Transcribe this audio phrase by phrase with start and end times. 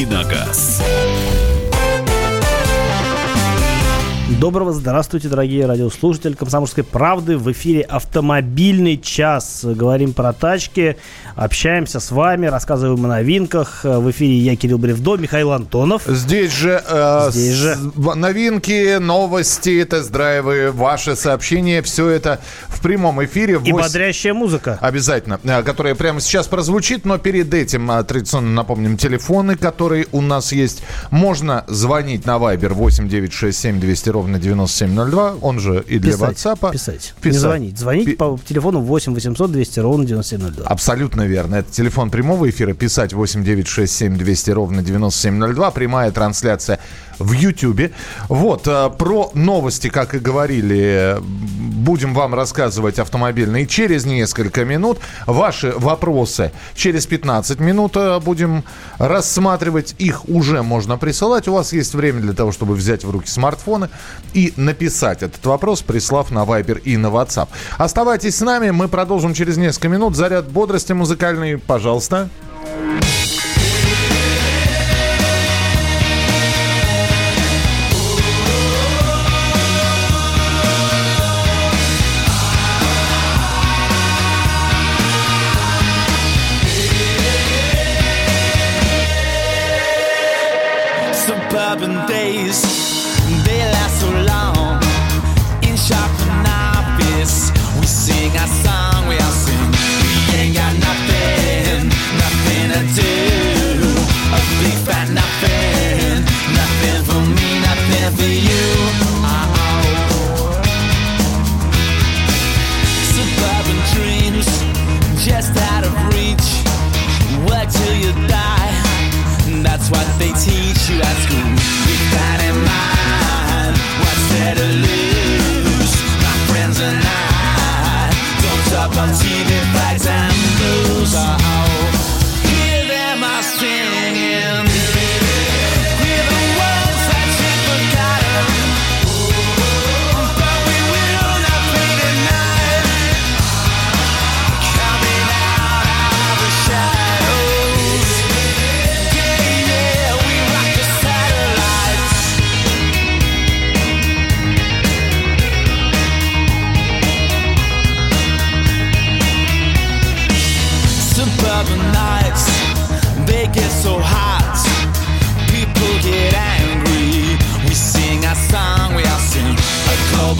[0.00, 0.89] «Давиногаз».
[4.40, 7.36] Доброго здравствуйте, дорогие радиослушатели «Комсомольской правды».
[7.36, 9.60] В эфире «Автомобильный час».
[9.62, 10.96] Говорим про тачки,
[11.36, 13.84] общаемся с вами, рассказываем о новинках.
[13.84, 16.04] В эфире я, Кирилл Бревдо, Михаил Антонов.
[16.06, 17.76] Здесь же, э, Здесь же.
[17.94, 21.82] новинки, новости, тест-драйвы, ваши сообщения.
[21.82, 23.58] Все это в прямом эфире.
[23.58, 24.78] в И вось- бодрящая музыка.
[24.80, 30.22] Обязательно, э, которая прямо сейчас прозвучит, но перед этим э, традиционно напомним телефоны, которые у
[30.22, 30.82] нас есть.
[31.10, 36.72] Можно звонить на Viber 8967 200 ровно 9702, он же и для Писать, WhatsApp.
[36.72, 37.14] Писать.
[37.18, 37.40] Не Писать.
[37.40, 37.78] звонить.
[37.78, 40.66] Звонить Пи- по телефону 8 800 200 ровно 9702.
[40.66, 41.56] Абсолютно верно.
[41.56, 42.74] Это телефон прямого эфира.
[42.74, 45.70] Писать 8967 200 ровно 9702.
[45.70, 46.78] Прямая трансляция
[47.20, 47.92] в Ютьюбе.
[48.28, 54.98] Вот, э, про новости, как и говорили, будем вам рассказывать автомобильные через несколько минут.
[55.26, 58.64] Ваши вопросы через 15 минут э, будем
[58.98, 59.94] рассматривать.
[59.98, 61.46] Их уже можно присылать.
[61.46, 63.88] У вас есть время для того, чтобы взять в руки смартфоны
[64.32, 67.48] и написать этот вопрос, прислав на Viber и на WhatsApp.
[67.78, 70.16] Оставайтесь с нами, мы продолжим через несколько минут.
[70.16, 72.28] Заряд бодрости музыкальный, пожалуйста.
[72.70, 73.29] suburban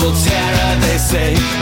[0.00, 0.80] global terror.
[0.80, 1.59] They say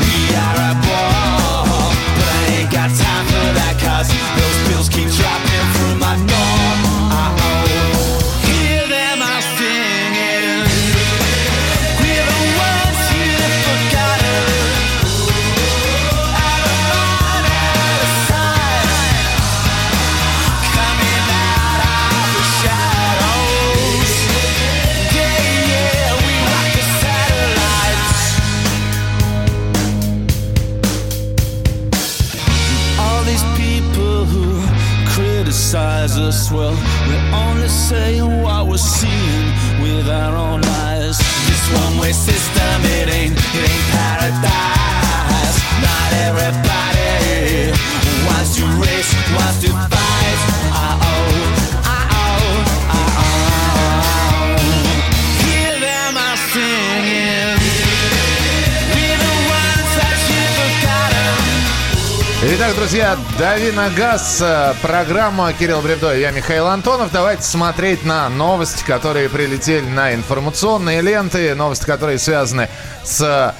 [63.38, 64.40] дави на газ.
[64.40, 67.10] э, Программа Кирилл Бревдо я Михаил Антонов.
[67.12, 71.54] Давайте смотреть на новости, которые прилетели на информационные ленты.
[71.54, 72.68] Новости, которые связаны
[73.04, 73.54] с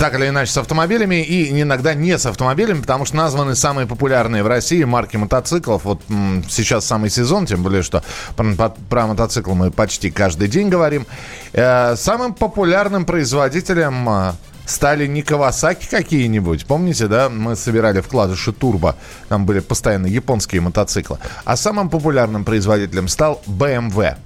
[0.00, 4.42] так или иначе с автомобилями и иногда не с автомобилями, потому что названы самые популярные
[4.42, 5.84] в России марки мотоциклов.
[5.84, 8.02] Вот м, сейчас самый сезон, тем более, что
[8.36, 11.06] про, про мотоцикл мы почти каждый день говорим.
[11.52, 14.32] Э, самым популярным производителем э,
[14.66, 16.66] стали не Кавасаки какие-нибудь.
[16.66, 18.96] Помните, да, мы собирали вкладыши Турбо.
[19.28, 21.18] Там были постоянно японские мотоциклы.
[21.44, 24.16] А самым популярным производителем стал BMW.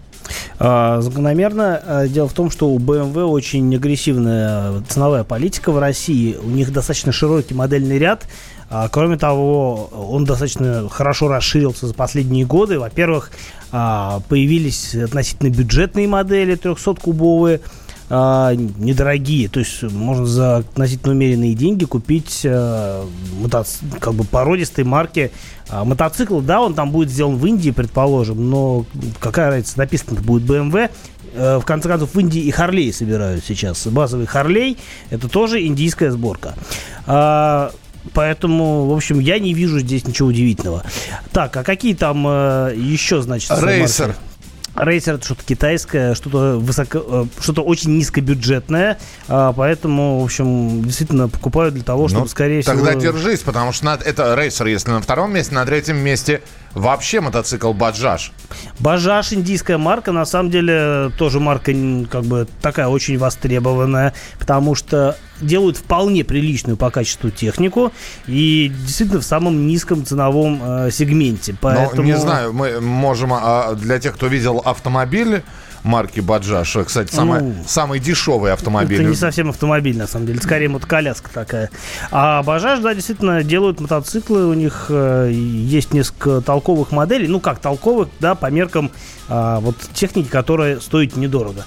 [0.58, 1.82] А, Закономерно.
[1.84, 6.36] А, Дело в том, что у BMW очень агрессивная ценовая политика в России.
[6.36, 8.26] У них достаточно широкий модельный ряд.
[8.68, 12.78] А, Кроме того, он достаточно хорошо расширился за последние годы.
[12.78, 13.30] Во-первых,
[13.70, 17.60] появились относительно бюджетные модели 300-кубовые.
[18.10, 19.48] А, недорогие.
[19.48, 23.06] То есть можно за относительно умеренные деньги купить а,
[23.40, 25.30] мотоци- как бы породистой марки
[25.68, 26.40] а, мотоцикл.
[26.40, 28.84] Да, он там будет сделан в Индии, предположим, но
[29.20, 30.90] какая разница, написано будет BMW.
[31.32, 33.86] Э, в конце концов, в Индии и Харлей собирают сейчас.
[33.86, 34.78] Базовый Харлей–
[35.10, 36.54] это тоже индийская сборка.
[37.06, 37.70] А,
[38.14, 40.84] Поэтому, в общем, я не вижу здесь ничего удивительного.
[41.32, 44.06] Так, а какие там э, еще, значит, Рейсер.
[44.08, 44.20] марки?
[44.84, 48.98] Рейсер это что-то китайское, что-то высоко, э, что-то очень низкобюджетное,
[49.28, 53.00] а, поэтому, в общем, действительно покупают для того, чтобы, Ну, скорее Тогда всего...
[53.12, 56.40] держись, потому что на- это рейсер, если на втором месте, на третьем месте
[56.74, 58.32] вообще мотоцикл Баджаж.
[58.78, 61.72] Бажаж, индийская марка, на самом деле тоже марка
[62.10, 67.92] как бы такая очень востребованная, потому что делают вполне приличную по качеству технику
[68.26, 71.56] и действительно в самом низком ценовом э, сегменте.
[71.60, 72.02] Поэтому...
[72.02, 75.42] Ну, не знаю, мы можем, а, для тех, кто видел автомобиль
[75.82, 79.00] марки Баджаж, кстати, самый, Ну, самый дешевый автомобиль.
[79.00, 80.40] Это не совсем автомобиль, на самом деле.
[80.40, 81.70] Скорее мотоколяска такая.
[82.10, 84.46] А Бажаж, да, действительно, делают мотоциклы.
[84.46, 87.28] У них э, есть несколько толковых моделей.
[87.28, 88.90] Ну, как толковых, да, по меркам
[89.28, 91.64] а, вот техники, которая стоит недорого.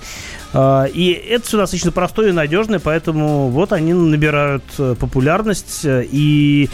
[0.54, 5.84] А, и это все достаточно простое и надежное, поэтому вот они набирают э, популярность.
[5.84, 6.70] э, И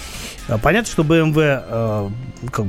[0.47, 2.11] э, понятно, что BMW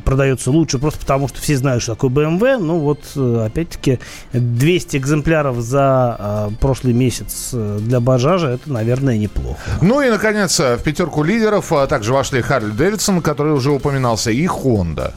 [0.05, 2.59] продается лучше, просто потому что все знают, что такое BMW.
[2.59, 3.99] Ну вот, опять-таки,
[4.33, 9.61] 200 экземпляров за прошлый месяц для Бажажа, это, наверное, неплохо.
[9.81, 14.45] Ну и, наконец, в пятерку лидеров а, также вошли Харли Дэвидсон, который уже упоминался, и
[14.47, 15.13] Honda.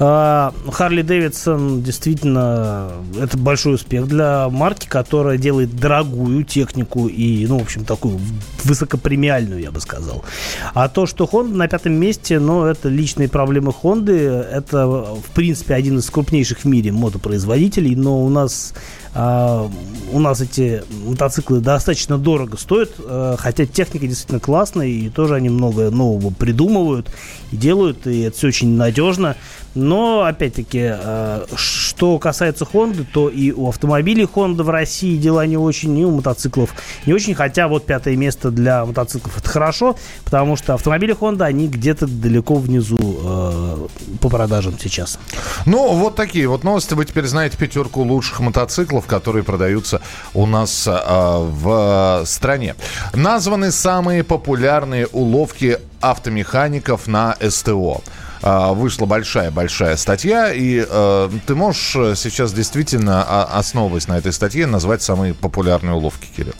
[0.00, 7.58] А, Харли Дэвидсон действительно это большой успех для марки, которая делает дорогую технику и, ну,
[7.58, 8.20] в общем, такую
[8.62, 10.24] высокопремиальную, я бы сказал.
[10.72, 14.12] А то, что Honda на пятом месте, ну, это личные проблемы Honda.
[14.12, 18.74] Это, в принципе, один из крупнейших в мире мотопроизводителей, но у нас
[19.14, 19.68] а,
[20.12, 25.48] у нас эти мотоциклы достаточно дорого стоят, э, хотя техника действительно классная, и тоже они
[25.48, 27.10] много нового придумывают
[27.50, 29.36] и делают, и это все очень надежно.
[29.74, 35.56] Но, опять-таки, э, что касается Honda, то и у автомобилей Honda в России дела не
[35.56, 36.74] очень, и у мотоциклов
[37.06, 41.68] не очень, хотя вот пятое место для мотоциклов это хорошо, потому что автомобили Honda, они
[41.68, 43.86] где-то далеко внизу э,
[44.20, 45.18] по продажам сейчас.
[45.66, 46.94] Ну, вот такие вот новости.
[46.94, 50.00] Вы теперь знаете пятерку лучших мотоциклов, которые продаются
[50.34, 52.74] у нас а, в стране.
[53.14, 58.02] Названы самые популярные уловки автомехаников на СТО.
[58.42, 65.02] А, Вышла большая-большая статья, и э, ты можешь сейчас действительно, основываясь на этой статье, назвать
[65.02, 66.54] самые популярные уловки, Кирилл?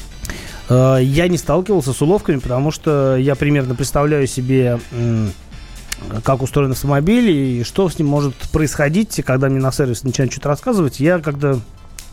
[0.68, 4.80] Э, Я не сталкивался с уловками, потому что я примерно представляю себе,
[6.22, 10.48] как устроен автомобиль и что с ним может происходить, когда мне на сервис начинают что-то
[10.48, 11.00] рассказывать.
[11.00, 11.58] Я когда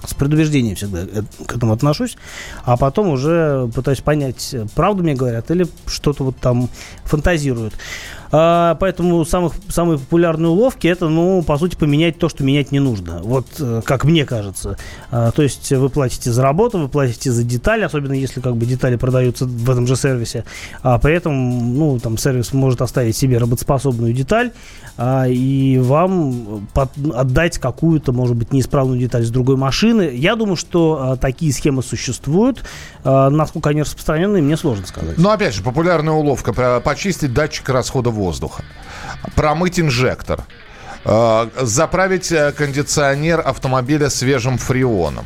[0.06, 2.18] с предубеждением всегда э, к этому отношусь,
[2.64, 6.70] а потом уже пытаюсь понять, правду мне говорят или что-то вот там
[7.06, 7.74] фантазируют.
[8.38, 12.80] А, поэтому самых, самые популярные уловки это, ну, по сути, поменять то, что менять не
[12.80, 13.22] нужно.
[13.24, 14.78] Вот э, как мне кажется.
[15.10, 18.66] А, то есть вы платите за работу, вы платите за детали, особенно если как бы
[18.66, 20.44] детали продаются в этом же сервисе.
[20.82, 24.52] А при этом, ну, там сервис может оставить себе работоспособную деталь
[24.98, 26.68] а, и вам
[27.14, 30.12] отдать какую-то, может быть, неисправную деталь с другой машины.
[30.14, 32.66] Я думаю, что такие схемы существуют.
[33.06, 35.18] Насколько они распространены, мне сложно сказать.
[35.18, 36.52] Но опять же, популярная уловка
[36.82, 38.25] почистить датчик расхода воздуха,
[39.36, 40.44] промыть инжектор,
[41.04, 45.26] э, заправить э, кондиционер автомобиля свежим фреоном.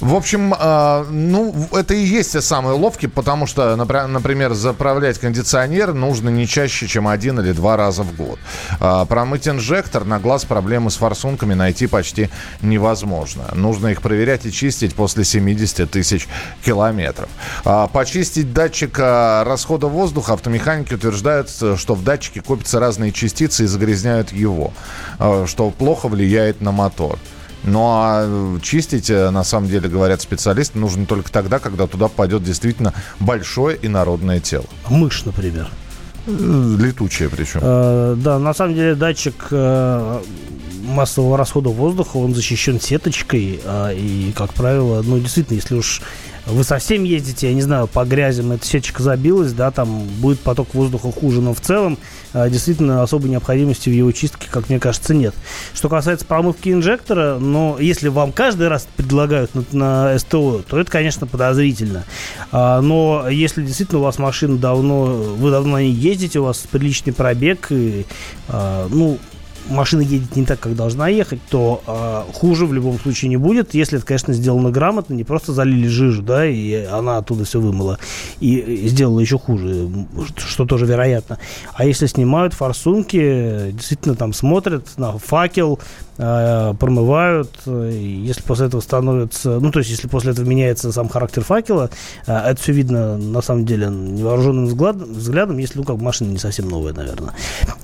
[0.00, 5.92] В общем, э, ну, это и есть те самые уловки, потому что, например, заправлять кондиционер
[5.92, 8.38] нужно не чаще, чем один или два раза в год.
[8.80, 12.30] А Промыть инжектор на глаз проблемы с форсунками найти почти
[12.62, 13.44] невозможно.
[13.54, 16.28] Нужно их проверять и чистить после 70 тысяч
[16.64, 17.28] километров.
[17.64, 23.66] А Почистить датчик а, расхода воздуха автомеханики утверждают, что в датчике копятся разные частицы и
[23.66, 24.72] загрязняют его,
[25.46, 27.18] что плохо влияет на мотор.
[27.64, 32.08] Ну а э, чистить, э, на самом деле, говорят специалисты, нужно только тогда, когда туда
[32.08, 34.64] пойдет действительно большое инородное тело.
[34.88, 35.68] Мышь, например.
[36.26, 37.60] Э, Летучее причем.
[37.62, 40.20] Э, да, на самом деле датчик э,
[40.88, 46.02] массового расхода воздуха, он защищен сеточкой, а, и, как правило, ну, действительно, если уж
[46.48, 50.74] вы совсем ездите, я не знаю, по грязям, эта сеточка забилась, да, там будет поток
[50.74, 51.98] воздуха хуже, но в целом
[52.32, 55.34] а, действительно особой необходимости в его чистке, как мне кажется, нет.
[55.74, 60.90] Что касается промывки инжектора, но если вам каждый раз предлагают на, на СТО, то это,
[60.90, 62.04] конечно, подозрительно.
[62.50, 67.12] А, но если действительно у вас машина давно, вы давно на ездите, у вас приличный
[67.12, 68.06] пробег, и,
[68.48, 69.18] а, ну,
[69.68, 73.74] машина едет не так, как должна ехать, то э, хуже в любом случае не будет,
[73.74, 77.98] если это, конечно, сделано грамотно, не просто залили жижу, да, и она оттуда все вымыла
[78.40, 79.88] и, сделала еще хуже,
[80.36, 81.38] что тоже вероятно.
[81.74, 85.78] А если снимают форсунки, действительно там смотрят на факел,
[86.18, 91.08] э, промывают, и если после этого становится, ну, то есть, если после этого меняется сам
[91.08, 91.90] характер факела,
[92.26, 96.38] э, это все видно, на самом деле, невооруженным взглядом, взглядом если, ну, как машина не
[96.38, 97.34] совсем новая, наверное.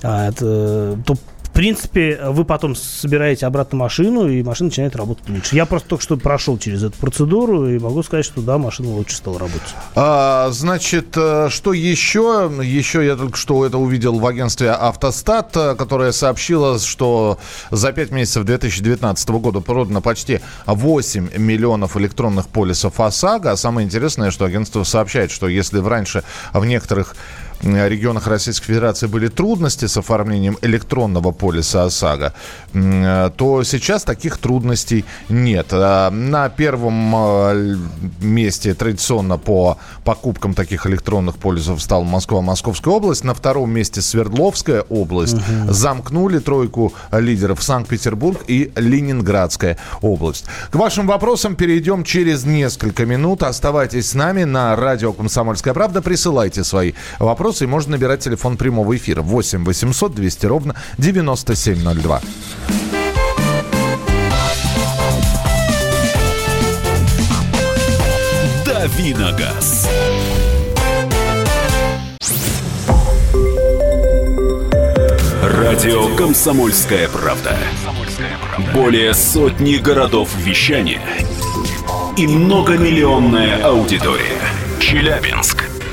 [0.02, 1.16] А это, то
[1.54, 5.56] принципе, вы потом собираете обратно машину, и машина начинает работать лучше.
[5.56, 9.16] Я просто только что прошел через эту процедуру, и могу сказать, что да, машина лучше
[9.16, 9.74] стала работать.
[9.94, 12.52] А, значит, э, что еще?
[12.62, 17.38] Еще я только что это увидел в агентстве «Автостат», э, которое сообщило, что
[17.70, 23.52] за 5 месяцев 2019 года продано почти 8 миллионов электронных полисов ОСАГО.
[23.52, 27.14] А самое интересное, что агентство сообщает, что если раньше в некоторых
[27.64, 32.34] регионах Российской Федерации были трудности с оформлением электронного полиса ОСАГО,
[32.72, 35.68] то сейчас таких трудностей нет.
[35.72, 37.76] А, на первом а,
[38.20, 43.24] месте традиционно по покупкам таких электронных полисов стала Москва, Московская область.
[43.24, 45.34] На втором месте Свердловская область.
[45.34, 45.72] Угу.
[45.72, 50.44] Замкнули тройку лидеров Санкт-Петербург и Ленинградская область.
[50.70, 53.42] К вашим вопросам перейдем через несколько минут.
[53.42, 56.02] Оставайтесь с нами на радио «Комсомольская правда».
[56.02, 62.20] Присылайте свои вопросы вопросы, и можно набирать телефон прямого эфира 8 800 200 ровно 9702.
[68.64, 69.88] Давиногаз.
[75.42, 77.56] Радио «Комсомольская правда».
[78.72, 81.00] Более сотни городов вещания
[82.16, 84.40] и многомиллионная аудитория.
[84.80, 85.53] Челябинск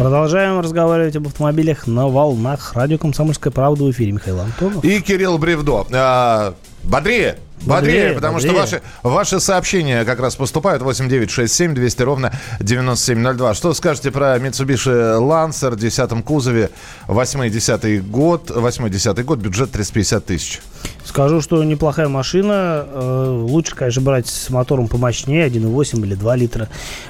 [0.00, 2.72] Продолжаем разговаривать об автомобилях на волнах.
[2.72, 4.82] Радио «Комсомольская правда» в эфире Михаил Антонов.
[4.82, 5.86] И Кирилл Бревдо.
[5.92, 6.54] А,
[6.84, 7.36] бодрее!
[7.66, 8.52] Бодрее, бодрее потому бодрее.
[8.52, 10.82] что ваши, ваши сообщения как раз поступают.
[10.82, 13.54] 8967 200 ровно 9702.
[13.54, 16.70] Что скажете про Mitsubishi Lancer в 10 кузове?
[17.06, 20.60] 8-10 год, 8-10 год, бюджет 350 тысяч.
[21.04, 22.86] Скажу, что неплохая машина.
[22.86, 26.68] Э, лучше, конечно, брать с мотором помощнее, 1,8 или 2 литра.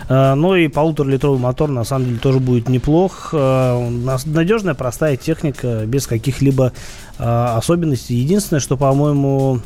[0.09, 3.31] Э, но и полуторалитровый мотор, на самом деле, тоже будет неплох.
[3.33, 3.89] Э,
[4.25, 6.73] надежная, простая техника, без каких-либо
[7.19, 8.15] особенностей.
[8.15, 9.61] Единственное, что, по-моему,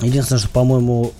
[0.00, 1.12] Единственное, что, по-моему,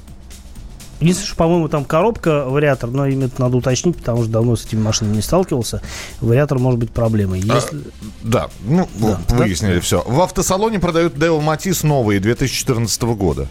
[1.03, 4.65] Единственное, что, по-моему, там коробка, вариатор, но им это надо уточнить, потому что давно с
[4.65, 5.83] этими машинами не сталкивался.
[6.21, 7.43] Вариатор может быть проблемой.
[7.49, 7.77] А, Если...
[7.77, 7.81] А,
[8.23, 9.81] да, ну, да, выяснили да?
[9.81, 10.05] все.
[10.07, 13.49] В автосалоне продают Део Матис новые 2014 года.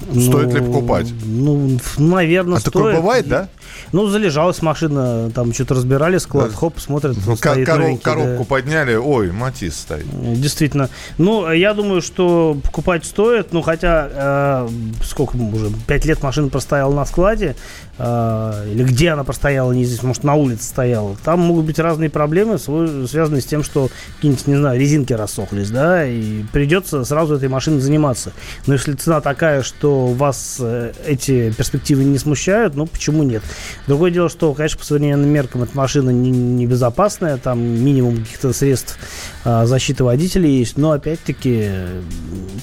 [0.00, 1.06] Стоит ну, ли покупать?
[1.24, 2.72] Ну, наверное, а стоит.
[2.72, 3.48] такое бывает, да?
[3.92, 6.56] Ну, залежалась машина, там что-то разбирали, склад, да.
[6.56, 7.16] хоп, смотрят.
[7.26, 8.44] Ну, стоит короб, коробку да.
[8.44, 10.06] подняли, ой, Матис стоит.
[10.40, 10.90] Действительно.
[11.18, 14.68] Ну, я думаю, что покупать стоит, ну, хотя, э,
[15.04, 17.56] сколько уже, пять лет машина простояла на складе,
[17.89, 21.16] э, или где она простояла, здесь, может, на улице стояла.
[21.24, 26.06] Там могут быть разные проблемы, связанные с тем, что какие-нибудь, не знаю, резинки рассохлись, да,
[26.06, 28.32] и придется сразу этой машиной заниматься.
[28.66, 33.42] Но если цена такая, что вас э, эти перспективы не смущают, ну, почему нет?
[33.86, 38.98] Другое дело, что, конечно, по современным меркам эта машина небезопасная, не там минимум каких-то средств
[39.44, 41.70] а, защиты водителей есть, но опять-таки,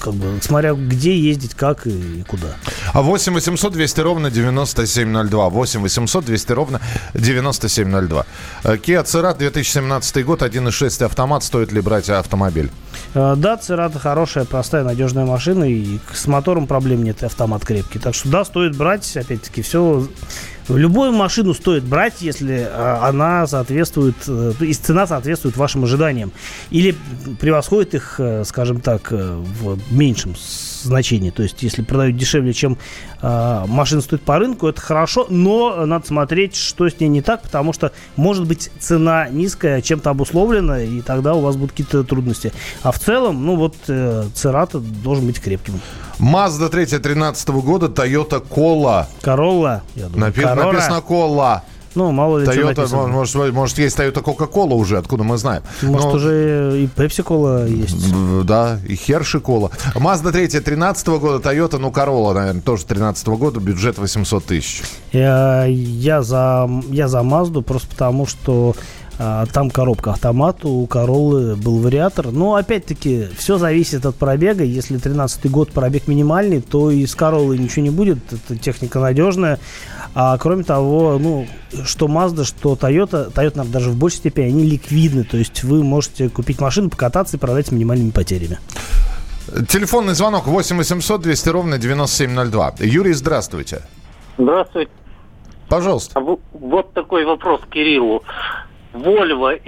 [0.00, 2.56] как бы, смотря где ездить, как и куда.
[2.92, 5.27] А 8 800 200 ровно 9702.
[5.30, 6.80] 8 800 200 ровно
[7.14, 8.26] 9702.
[8.64, 11.44] Э, Kia Cerat 2017 год, 1.6 автомат.
[11.44, 12.70] Стоит ли брать автомобиль?
[13.14, 17.98] Э, да, Церата хорошая, простая, надежная машина, и с мотором проблем нет, и автомат крепкий.
[17.98, 20.06] Так что да, стоит брать, опять-таки, все
[20.68, 26.30] Любую машину стоит брать, если э, она соответствует, э, то есть цена соответствует вашим ожиданиям.
[26.70, 26.94] Или
[27.40, 30.34] превосходит их, скажем так, в меньшем
[30.82, 31.30] значении.
[31.30, 32.78] То есть, если продают дешевле, чем
[33.22, 37.42] э, машина стоит по рынку, это хорошо, но надо смотреть, что с ней не так,
[37.42, 42.52] потому что, может быть, цена низкая, чем-то обусловлена, и тогда у вас будут какие-то трудности.
[42.82, 45.80] А в целом, ну вот, э, Церата должен быть крепким.
[46.18, 49.06] Mazda 3 13 года, Toyota Corolla.
[49.22, 50.32] Corolla, я думаю.
[50.32, 51.62] Напи- написано Corolla.
[51.98, 53.06] Ну, мало ли что Toyota, написано.
[53.08, 55.64] может, может, есть Toyota Coca-Cola уже, откуда мы знаем.
[55.82, 58.14] Может, Но- уже и Пепси-кола есть.
[58.44, 59.72] Да, и Херши Кола.
[59.96, 64.82] Mazda 3 13 года, Toyota, ну, Corolla, наверное, тоже 13 года, бюджет 800 тысяч.
[65.10, 68.76] Я, я, за, я за Мазду просто потому, что
[69.20, 72.30] а, там коробка автомат, у Короллы был вариатор.
[72.30, 74.62] Но, опять-таки, все зависит от пробега.
[74.62, 78.18] Если 13 год пробег минимальный, то и с Короллы ничего не будет.
[78.32, 79.58] Это техника надежная.
[80.14, 81.46] А кроме того, ну,
[81.84, 85.24] что Mazda, что Toyota, Toyota, наверное, даже в большей степени, они ликвидны.
[85.24, 88.58] То есть вы можете купить машину, покататься и продать с минимальными потерями.
[89.68, 92.74] Телефонный звонок 8 800 200 ровно 9702.
[92.80, 93.82] Юрий, здравствуйте.
[94.36, 94.90] Здравствуйте.
[95.68, 96.18] Пожалуйста.
[96.18, 98.22] А во- Вот такой вопрос Кириллу.
[98.92, 99.58] Volvo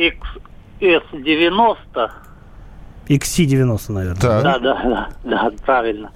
[0.80, 2.11] XS90.
[3.09, 4.20] XC90, наверное.
[4.20, 4.42] Так.
[4.42, 6.11] Да, да, да, да, правильно.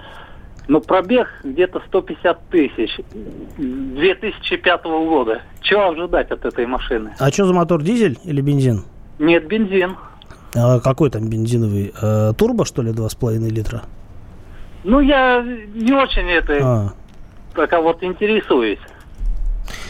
[0.67, 2.97] Но пробег где-то 150 тысяч
[3.59, 5.43] 2005 года.
[5.61, 7.15] Чего ожидать от этой машины?
[7.19, 8.85] А что за мотор, дизель или бензин?
[9.19, 9.97] Нет, бензин.
[10.57, 11.93] А какой там бензиновый?
[12.01, 13.83] Э, турбо, что ли, 2,5 литра?
[14.85, 16.93] Ну, я не очень это, А.
[17.55, 18.79] пока вот интересуюсь.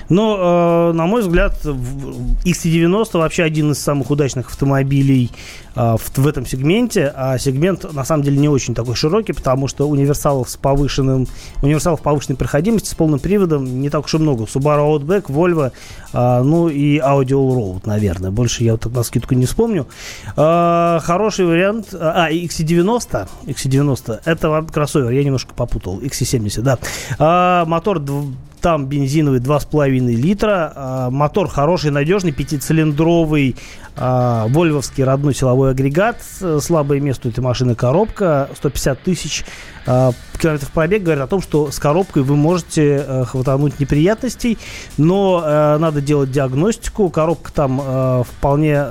[0.08, 5.30] Но, э, на мой взгляд, в- XC90 вообще один из самых удачных автомобилей
[5.74, 7.12] э, в, в этом сегменте.
[7.14, 11.26] А сегмент, на самом деле, не очень такой широкий, потому что универсалов с повышенным,
[11.62, 14.44] универсалов повышенной проходимости с полным приводом не так уж и много.
[14.44, 15.72] Subaru Outback, Volvo,
[16.12, 18.30] э, ну и Audi Allroad, наверное.
[18.30, 19.86] Больше я вот на скидку не вспомню.
[20.36, 21.88] Э, хороший вариант.
[21.94, 23.28] А, и XC90.
[23.46, 24.20] XC90.
[24.24, 26.00] Это кроссовер, я немножко попутал.
[26.00, 26.78] XC70, да.
[27.18, 27.98] А, мотор
[28.64, 30.72] там бензиновый 2,5 литра.
[30.74, 33.56] А, мотор хороший, надежный, пятицилиндровый,
[33.94, 36.16] а, вольвовский родной силовой агрегат.
[36.62, 38.48] Слабое место у этой машины коробка.
[38.56, 39.44] 150 тысяч
[39.86, 44.56] а, километров пробег говорит о том, что с коробкой вы можете хватануть неприятностей,
[44.96, 47.10] но надо делать диагностику.
[47.10, 48.82] Коробка там вполне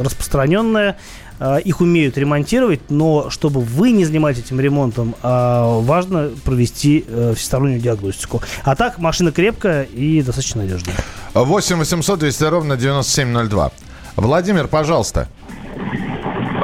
[0.00, 0.96] распространенная.
[1.40, 7.34] Э, Их умеют ремонтировать, но чтобы вы не занимались этим ремонтом, а, важно провести э,
[7.36, 8.40] всестороннюю диагностику.
[8.64, 10.94] А так, машина крепкая и достаточно надежная.
[11.34, 13.70] 8 800 200 ровно 9702.
[14.16, 15.28] Владимир, пожалуйста.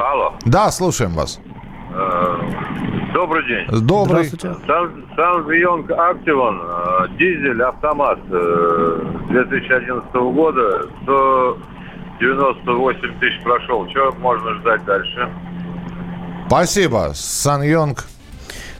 [0.00, 1.41] Алло, Да, слушаем вас.
[1.93, 2.37] э,
[3.12, 3.81] добрый день.
[3.87, 4.31] Добрый.
[5.16, 10.87] Санвионг Активон, э, дизель, автомат э, 2011 года,
[12.20, 13.88] 198 тысяч прошел.
[13.88, 15.28] Что можно ждать дальше?
[16.46, 17.12] Спасибо.
[17.14, 18.04] Сан Йонг.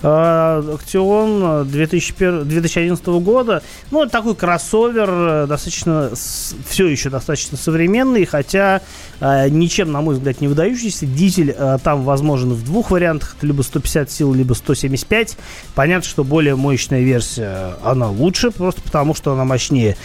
[0.03, 3.63] А, Актион 2001 2011 года.
[3.91, 8.81] Ну, такой кроссовер, э, достаточно, все еще достаточно современный, хотя
[9.21, 11.07] э, ничем, на мой взгляд, не выдающийся.
[11.07, 15.37] Дизель э, там возможен в двух вариантах, либо 150 сил, либо 175.
[15.75, 19.97] Понятно, что более мощная версия, она лучше, просто потому что она мощнее.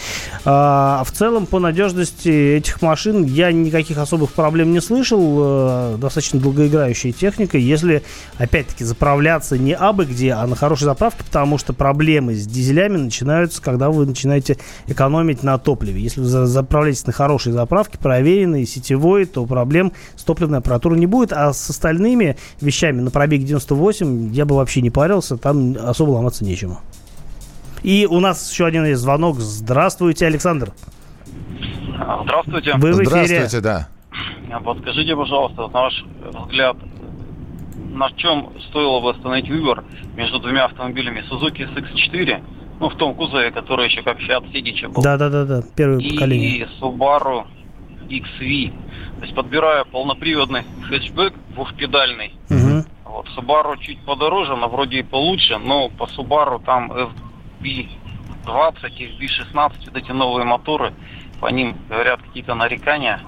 [0.44, 5.38] А в целом, по надежности этих машин я никаких особых проблем не слышал.
[5.38, 7.56] Э, Достаточно долгоиграющая техника.
[7.58, 8.02] Если,
[8.38, 13.62] опять-таки, заправляться не абы где, а на хорошей заправке, потому что проблемы с дизелями начинаются,
[13.62, 16.00] когда вы начинаете экономить на топливе.
[16.00, 21.06] Если вы за- заправляетесь на хорошей заправке, проверенной, сетевой, то проблем с топливной аппаратурой не
[21.06, 21.32] будет.
[21.32, 26.44] А с остальными вещами на пробеге 98 я бы вообще не парился, там особо ломаться
[26.44, 26.80] нечему.
[27.82, 29.38] И у нас еще один есть звонок.
[29.38, 30.72] Здравствуйте, Александр.
[32.24, 32.74] Здравствуйте.
[32.76, 33.26] Вы в эфире.
[33.26, 33.88] Здравствуйте, да.
[34.64, 36.04] Подскажите, пожалуйста, на ваш
[36.46, 36.76] взгляд,
[37.96, 39.84] на чем стоило бы остановить выбор
[40.16, 42.42] между двумя автомобилями Suzuki SX4,
[42.78, 46.58] ну, в том кузове, который еще как Fiat Сидича был, Да-да-да, первое поколение.
[46.58, 47.46] и Subaru
[48.08, 48.72] XV.
[49.18, 52.84] То есть подбирая полноприводный хэтчбэк двухпедальный, Мгм.
[53.04, 59.72] вот, Subaru чуть подороже, но вроде и получше, но по Subaru там FB20 и FB16,
[59.86, 60.92] вот эти новые моторы,
[61.40, 63.20] по ним говорят какие-то нарекания.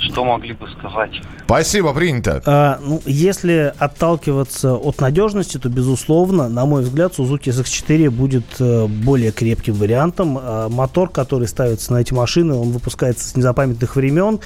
[0.00, 1.20] Что могли бы сказать?
[1.44, 2.42] Спасибо, принято.
[2.46, 8.86] А, ну, если отталкиваться от надежности, то, безусловно, на мой взгляд, Suzuki SX4 будет э,
[8.86, 10.38] более крепким вариантом.
[10.40, 14.40] А, мотор, который ставится на эти машины, он выпускается с незапамятных времен.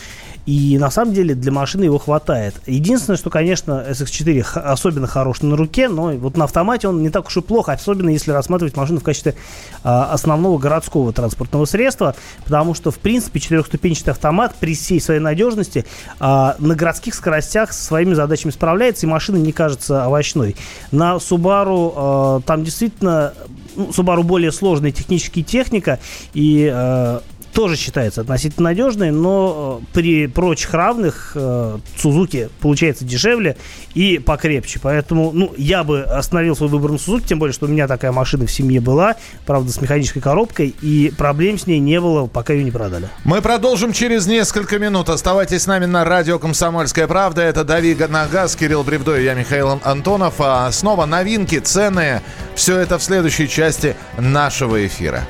[0.47, 2.55] И на самом деле для машины его хватает.
[2.67, 7.09] Единственное, что, конечно, SX4 х- особенно хорош на руке, но вот на автомате он не
[7.09, 9.35] так уж и плохо, особенно если рассматривать машину в качестве
[9.83, 15.87] а, основного городского транспортного средства, потому что, в принципе, четырехступенчатый автомат при всей своей надежности
[16.21, 20.57] а, на городских скоростях со своими задачами справляется, и машина не кажется овощной.
[20.93, 23.33] На Subaru а, там действительно
[23.77, 25.99] ну, Subaru более сложная техническая техника,
[26.33, 27.21] и э,
[27.55, 33.57] тоже считается относительно надежной, но э, при прочих равных э, Сузуки получается дешевле
[33.95, 34.81] и покрепче.
[34.83, 38.13] Поэтому, ну, я бы остановил свой выбор на Сузуки, тем более, что у меня такая
[38.13, 39.15] машина в семье была,
[39.47, 43.09] правда, с механической коробкой, и проблем с ней не было, пока ее не продали.
[43.25, 45.09] Мы продолжим через несколько минут.
[45.09, 47.43] Оставайтесь с нами на радио «Комсомольская правда».
[47.43, 50.35] Это «Дави на газ», Кирилл Бревдой я, Михаил Антонов.
[50.39, 52.21] А снова новинки, цены.
[52.57, 55.23] Все это в следующей части нашего эфира.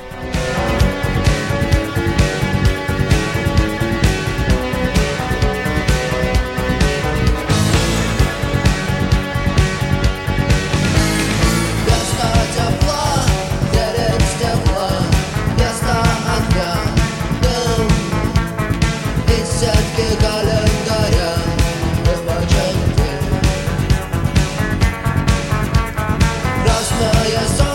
[26.95, 27.74] smell your soul.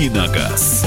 [0.00, 0.82] Давиногаз.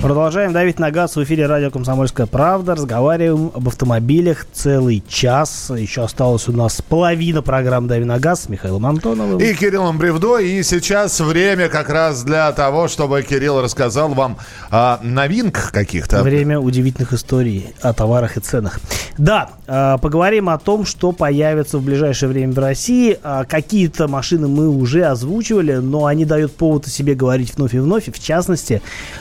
[0.00, 2.76] Продолжаем давить на газ в эфире радио «Комсомольская правда».
[2.76, 5.72] Разговариваем об автомобилях целый час.
[5.76, 9.40] Еще осталось у нас половина программы «Дави на газ» с Михаилом Антоновым.
[9.40, 10.38] И Кириллом Бревдо.
[10.38, 14.36] И сейчас время как раз для того, чтобы Кирилл рассказал вам
[14.70, 16.22] о новинках каких-то.
[16.22, 18.78] Время удивительных историй о товарах и ценах.
[19.18, 23.18] Да, э, поговорим о том, что появится в ближайшее время в России.
[23.24, 27.80] А, Какие-то машины мы уже озвучивали, но они дают повод о себе говорить вновь и
[27.80, 28.08] вновь.
[28.14, 28.80] В частности,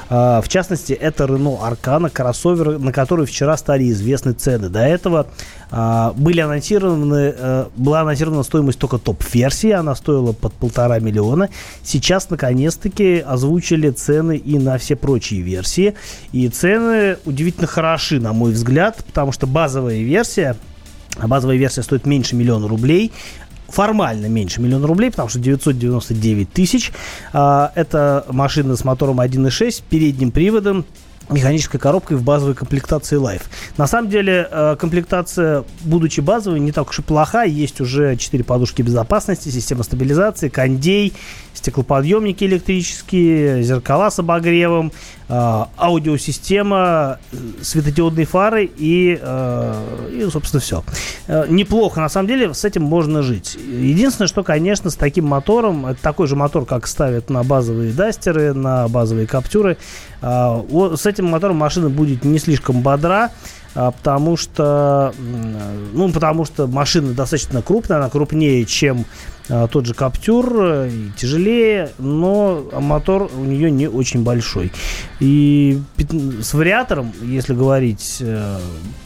[0.10, 4.70] э, в частности, это Renault Arcana, кроссовер, на который вчера стали известны цены.
[4.70, 5.28] До этого
[5.72, 11.50] э, были анонсированы, э, была анонсирована стоимость только топ-версии, она стоила под полтора миллиона.
[11.84, 15.96] Сейчас, наконец-таки, озвучили цены и на все прочие версии.
[16.32, 20.56] И цены удивительно хороши, на мой взгляд, потому что базовая версия,
[21.22, 23.12] базовая версия стоит меньше миллиона рублей,
[23.70, 26.92] формально меньше миллиона рублей, потому что 999 тысяч.
[27.34, 30.86] А, Это машина с мотором 1.6, передним приводом,
[31.30, 33.44] механической коробкой в базовой комплектации Life.
[33.78, 37.44] На самом деле, э, комплектация, будучи базовой, не так уж и плоха.
[37.44, 41.14] Есть уже 4 подушки безопасности, система стабилизации, кондей,
[41.58, 44.92] стеклоподъемники электрические, зеркала с обогревом,
[45.28, 45.34] э,
[45.78, 50.84] аудиосистема, э, светодиодные фары и, э, и собственно, все.
[51.28, 53.56] Э, неплохо, на самом деле, с этим можно жить.
[53.56, 58.88] Единственное, что, конечно, с таким мотором, такой же мотор, как ставят на базовые дастеры, на
[58.88, 59.78] базовые каптюры,
[60.22, 60.64] а,
[60.96, 63.32] с этим мотором машина будет не слишком бодра, а,
[63.92, 65.14] потому что,
[65.94, 69.06] ну, потому что машина достаточно крупная, она крупнее, чем
[69.50, 74.74] а, тот же Каптюр, тяжелее, но мотор у нее не очень большой.
[75.22, 75.80] И
[76.42, 78.60] с вариатором, если говорить, э,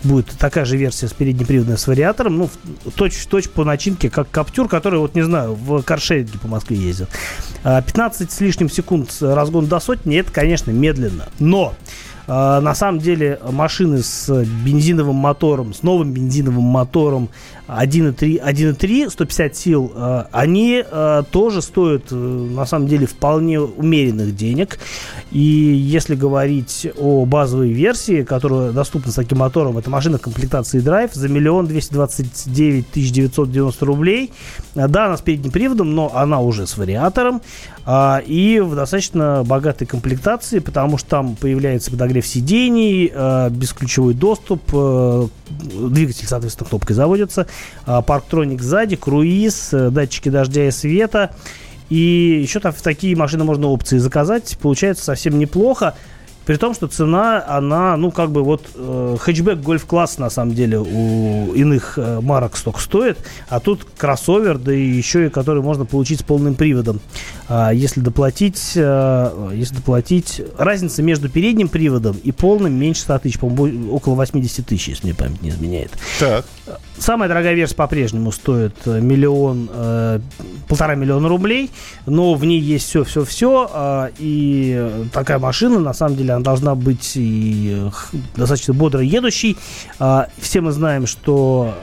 [0.03, 2.49] будет такая же версия с переднеприводной с вариатором, ну,
[2.85, 7.07] в- точь по начинке, как Каптюр, который, вот не знаю, в каршеринге по Москве ездил.
[7.63, 11.27] А, 15 с лишним секунд разгон до сотни, это, конечно, медленно.
[11.37, 11.75] Но а,
[12.27, 17.29] на самом деле машины с бензиновым мотором, с новым бензиновым мотором
[17.67, 24.35] 1.3, 1.3 150 сил, а, они а, тоже стоят э, на самом деле вполне умеренных
[24.35, 24.79] денег.
[25.31, 31.11] И если говорить о базовой версии, которая доступна с таким мотором, это машина комплектации Drive
[31.13, 34.31] за миллион двести двадцать девять тысяч девятьсот девяносто рублей.
[34.75, 37.41] Да, она с передним приводом, но она уже с вариатором.
[37.85, 43.11] а, И в достаточно богатой комплектации, потому что там появляется подогрев сидений,
[43.51, 47.47] бесключевой доступ, двигатель, соответственно, кнопкой заводится,
[48.01, 51.31] парктроник сзади, круиз, э, датчики дождя и света.
[51.89, 54.57] И еще там в такие машины можно опции заказать.
[54.61, 55.95] Получается совсем неплохо.
[56.45, 60.79] При том, что цена, она, ну, как бы вот э, хэтчбэк гольф-класс, на самом деле,
[60.79, 65.85] у иных э, марок столько стоит, а тут кроссовер, да и еще и который можно
[65.85, 66.99] получить с полным приводом.
[67.47, 73.39] А, если доплатить, э, если доплатить, разница между передним приводом и полным меньше 100 тысяч,
[73.39, 75.91] по-моему, около 80 тысяч, если мне память не изменяет.
[76.19, 76.45] Так.
[76.97, 80.19] Самая дорогая версия по-прежнему стоит э, миллион, э,
[80.67, 81.71] полтора миллиона рублей,
[82.05, 87.13] но в ней есть все-все-все, и э, такая машина, на самом деле, она должна быть
[87.15, 89.57] и э, достаточно бодро едущей.
[89.99, 91.73] А, Все мы знаем, что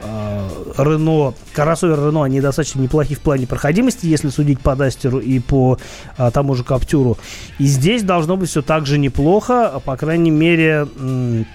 [0.77, 5.79] Рено, кроссовер Рено, они достаточно неплохи в плане проходимости, если судить по Дастеру и по
[6.17, 7.19] а, тому же Каптюру.
[7.59, 10.87] И здесь должно быть все так же неплохо, а, по крайней мере...
[10.99, 11.47] м,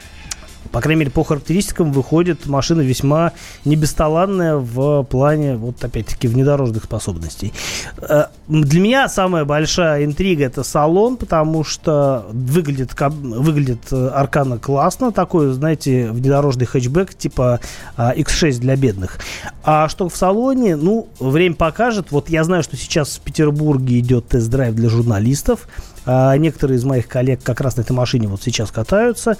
[0.74, 3.34] по крайней мере, по характеристикам выходит машина весьма
[3.64, 7.54] небесталанная в плане, вот опять-таки, внедорожных способностей.
[8.02, 15.12] Э, Для меня самая большая интрига это салон, потому что выглядит, выглядит э, Аркана классно,
[15.12, 17.60] такой, знаете, внедорожный хэтчбэк типа
[17.96, 19.20] а, X6 для бедных.
[19.64, 22.08] А что в салоне, ну, время покажет.
[22.10, 25.68] Вот я знаю, что сейчас в Петербурге идет тест-драйв для журналистов.
[26.06, 29.38] Некоторые из моих коллег как раз на этой машине вот сейчас катаются.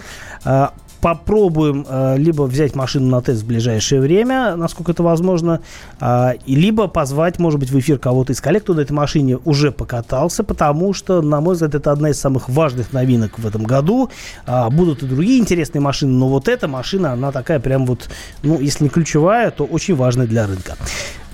[1.04, 5.60] Попробуем э, либо взять машину на тест в ближайшее время, насколько это возможно,
[6.00, 9.38] а, и либо позвать, может быть, в эфир кого-то из коллег, кто на этой машине
[9.44, 13.64] уже покатался, потому что, на мой взгляд, это одна из самых важных новинок в этом
[13.64, 14.12] году.
[14.46, 18.10] А, будут и другие интересные машины, но вот эта машина, она такая прям вот,
[18.42, 20.78] ну, если не ключевая, то очень важная для рынка.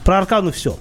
[0.10, 0.76] Про Аркану все.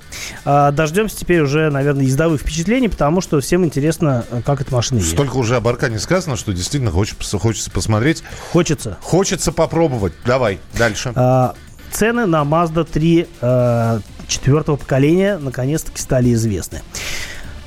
[0.47, 5.13] дождемся теперь уже, наверное, ездовых впечатлений, потому что всем интересно, э, как эта машина едет.
[5.13, 8.23] Столько уже об Аркане сказано, что действительно хочется, хочется посмотреть.
[8.53, 8.97] Хочется.
[9.03, 10.15] Хочется попробовать.
[10.25, 11.13] Давай, дальше.
[11.15, 11.55] А,
[11.91, 16.81] цены на Mazda 3 э, четвертого поколения наконец-таки стали известны.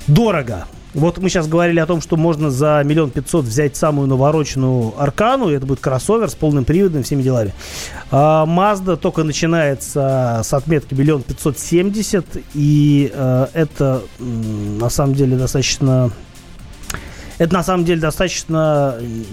[0.07, 0.65] Дорого.
[0.93, 5.49] Вот мы сейчас говорили о том, что можно за миллион пятьсот взять самую навороченную Аркану,
[5.49, 7.53] и это будет кроссовер с полным приводом, всеми делами.
[8.11, 15.37] А, Mazda только начинается с отметки миллион пятьсот семьдесят, и э, это на самом деле
[15.37, 16.11] достаточно
[17.37, 19.25] это на самом деле достаточно м,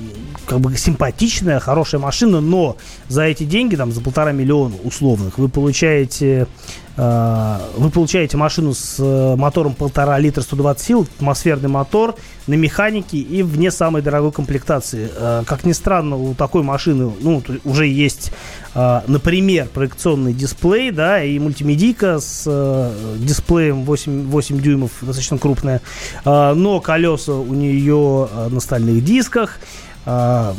[0.46, 5.50] как бы симпатичная, хорошая машина, но за эти деньги, там, за полтора миллиона условных, вы
[5.50, 6.46] получаете
[6.87, 13.18] э, вы получаете машину с э, мотором полтора литра 120 сил, атмосферный мотор на механике
[13.18, 15.08] и в не самой дорогой комплектации.
[15.14, 18.32] Э, как ни странно, у такой машины ну, уже есть,
[18.74, 25.80] э, например, проекционный дисплей, да, и мультимедийка с э, дисплеем 8, 8 дюймов, достаточно крупная,
[26.24, 29.58] Э, но колеса у нее э, на стальных дисках,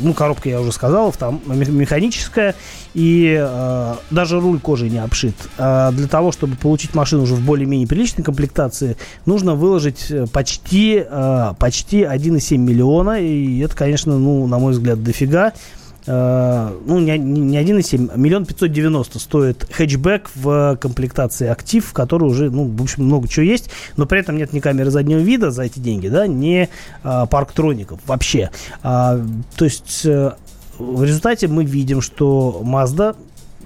[0.00, 1.12] ну, коробка, я уже сказал,
[1.46, 2.54] мех- механическая,
[2.94, 5.34] и а, даже руль кожей не обшит.
[5.58, 11.02] А для того, чтобы получить машину уже в более-менее приличной комплектации, нужно выложить э, почти,
[11.04, 15.52] а, почти 1,7 миллиона, и это, конечно, ну, на мой взгляд, дофига.
[16.06, 21.84] Э, ну, не, не не 1,7, а миллион пятьсот девяносто стоит хэтчбэк в комплектации актив,
[21.84, 24.90] в которой уже, ну, в общем, много чего есть, но при этом нет ни камеры
[24.90, 26.68] заднего вида за эти деньги, да, ни
[27.02, 28.50] э, парктроников вообще.
[28.82, 29.20] А,
[29.56, 30.32] то есть э,
[30.78, 33.16] в результате мы видим, что Mazda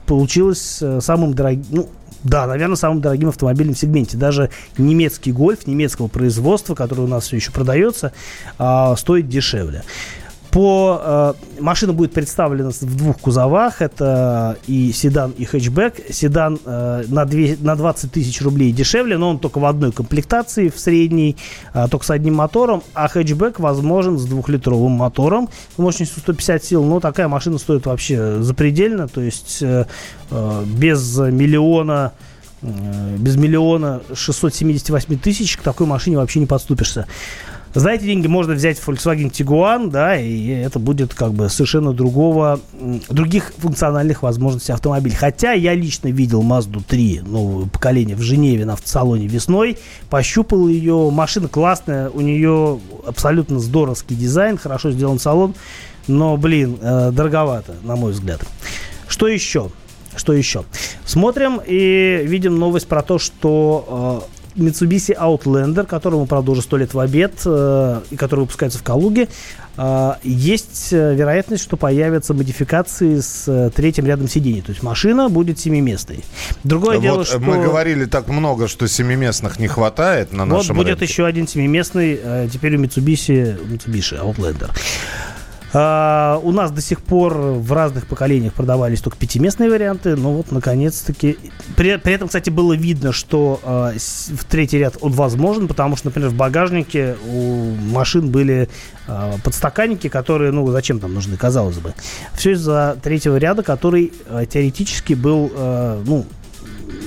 [0.06, 1.88] получилась самым дорогим, ну,
[2.24, 4.16] да, наверное, самым дорогим автомобилем в сегменте.
[4.16, 8.12] Даже немецкий гольф немецкого производства, который у нас все еще продается,
[8.58, 9.84] а, стоит дешевле.
[10.54, 13.82] По, э, машина будет представлена в двух кузовах.
[13.82, 16.12] Это и седан, и хэтчбэк.
[16.12, 20.68] Седан э, на, две- на 20 тысяч рублей дешевле, но он только в одной комплектации,
[20.68, 21.36] в средней,
[21.72, 22.84] а, только с одним мотором.
[22.94, 26.84] А хэтчбэк возможен с двухлитровым мотором мощностью 150 сил.
[26.84, 29.08] Но такая машина стоит вообще запредельно.
[29.08, 29.86] То есть э,
[30.30, 32.12] э, без миллиона
[32.62, 37.08] э, без миллиона 678 тысяч к такой машине вообще не подступишься.
[37.74, 42.60] За эти деньги можно взять Volkswagen Tiguan, да, и это будет как бы совершенно другого,
[43.08, 45.16] других функциональных возможностей автомобиля.
[45.16, 49.76] Хотя я лично видел Mazda 3 нового поколения в Женеве на автосалоне весной,
[50.08, 55.56] пощупал ее, машина классная, у нее абсолютно здоровский дизайн, хорошо сделан салон,
[56.06, 58.40] но, блин, э, дороговато, на мой взгляд.
[59.08, 59.70] Что еще?
[60.14, 60.64] Что еще?
[61.04, 66.94] Смотрим и видим новость про то, что э, Mitsubishi Outlander, которому, правда, уже сто лет
[66.94, 69.28] в обед, э, и который выпускается в Калуге,
[69.76, 74.62] э, есть э, вероятность, что появятся модификации с э, третьим рядом сидений.
[74.62, 76.20] То есть машина будет семиместной.
[76.62, 77.38] Другое Вот дело, что...
[77.40, 81.04] мы говорили так много, что семиместных не хватает на Вот нашем будет рынке.
[81.06, 84.70] еще один семиместный, э, теперь у Mitsubishi, Mitsubishi Outlander.
[85.76, 90.52] А, у нас до сих пор в разных поколениях продавались только пятиместные варианты, но вот
[90.52, 91.36] наконец-таки.
[91.76, 96.06] При, при этом, кстати, было видно, что а, в третий ряд он возможен, потому что,
[96.06, 98.68] например, в багажнике у машин были
[99.08, 101.92] а, подстаканники, которые, ну, зачем там нужны, казалось бы.
[102.34, 106.24] Все из-за третьего ряда, который а, теоретически был, а, ну,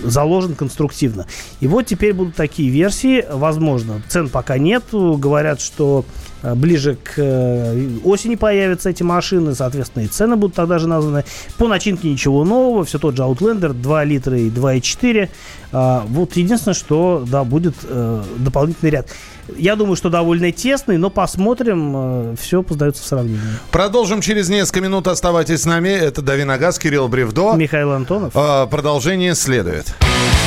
[0.03, 1.25] заложен конструктивно.
[1.61, 4.01] И вот теперь будут такие версии, возможно.
[4.09, 5.17] Цен пока нету.
[5.17, 6.05] Говорят, что
[6.43, 11.23] ближе к э, осени появятся эти машины, соответственно, и цены будут тогда же названы.
[11.57, 15.29] По начинке ничего нового, все тот же Outlander, 2 литра и 2,4.
[15.71, 19.07] А, вот единственное, что, да, будет э, дополнительный ряд.
[19.57, 22.35] Я думаю, что довольно тесный, но посмотрим.
[22.35, 23.39] все поздается в сравнении.
[23.71, 25.07] Продолжим через несколько минут.
[25.07, 25.89] Оставайтесь с нами.
[25.89, 27.53] Это Давин Агас, Кирилл Бревдо.
[27.53, 28.33] Михаил Антонов.
[28.35, 29.95] А, Продолжение следует.
[30.01, 30.46] Can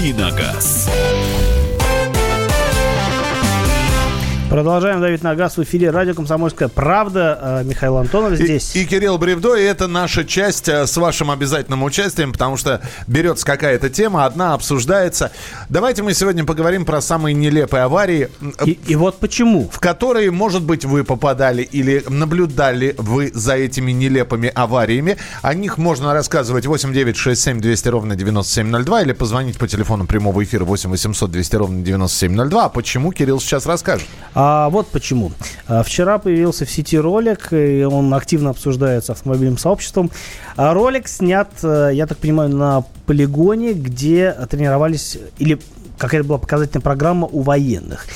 [0.00, 0.88] Давиногаз.
[4.50, 7.60] Продолжаем давить на газ в эфире радио «Комсомольская правда».
[7.60, 8.74] Э, Михаил Антонов И- здесь.
[8.74, 13.46] И, Кирилл Бревдо, и это наша часть э, с вашим обязательным участием, потому что берется
[13.46, 15.30] какая-то тема, одна обсуждается.
[15.68, 18.28] Давайте мы сегодня поговорим про самые нелепые аварии,
[18.66, 19.68] И, и вот почему.
[19.72, 25.16] в которые, может быть, вы попадали или наблюдали вы за этими нелепыми авариями.
[25.42, 30.06] О них можно рассказывать 8 9 6 7 200 ровно 9702 или позвонить по телефону
[30.06, 32.64] прямого эфира 8 800 200 ровно 9702.
[32.64, 34.08] А почему Кирилл сейчас расскажет?
[34.42, 35.32] А вот почему.
[35.68, 40.10] А, Вчера появился в сети ролик, и он активно обсуждается автомобильным сообществом.
[40.56, 45.60] А Ролик снят, э, я так понимаю, на полигоне, где тренировались или
[46.00, 48.06] какая-то была показательная программа у военных.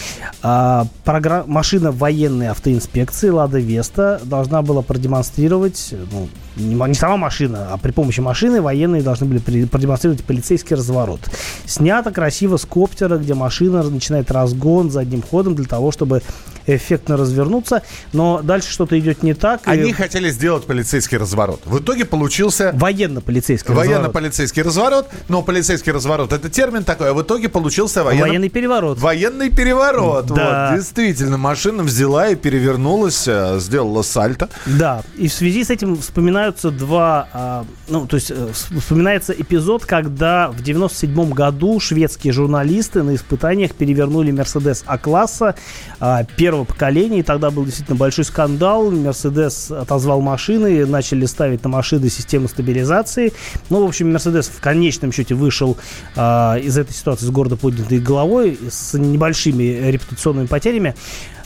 [0.43, 7.69] А, програ- Машина военной автоинспекции «Лада Веста» должна была продемонстрировать, ну, не, не сама машина,
[7.71, 11.21] а при помощи машины военные должны были при- продемонстрировать полицейский разворот.
[11.67, 16.23] Снято красиво с коптера, где машина начинает разгон задним ходом для того, чтобы
[16.67, 19.67] эффектно развернуться, но дальше что-то идет не так.
[19.67, 21.61] и Они хотели сделать полицейский разворот.
[21.65, 23.91] В итоге получился Военно-полицейский разворот.
[23.91, 25.09] военно-полицейский разворот.
[25.29, 28.99] Но полицейский разворот это термин такой, а в итоге получился военно- Военный переворот.
[28.99, 30.27] Военный переворот.
[30.27, 30.69] Да.
[30.71, 34.49] Вот, действительно, машина взяла и перевернулась, э, сделала сальто.
[34.67, 39.33] Да, и в связи с этим вспоминаются два, а, ну, то есть э, вс- вспоминается
[39.33, 45.55] эпизод, когда в 97 году шведские журналисты на испытаниях перевернули Мерседес А-класса
[46.01, 51.69] а, первого поколения, и тогда был действительно большой скандал, Мерседес отозвал машины, начали ставить на
[51.69, 53.33] машины систему стабилизации,
[53.71, 55.77] ну, в общем, Мерседес в конечном счете вышел
[56.15, 60.95] а, из этой ситуации с гордо поднятой головой, с небольшими репутационными потерями,